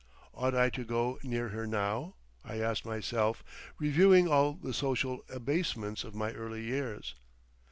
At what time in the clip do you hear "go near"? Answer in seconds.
0.83-1.49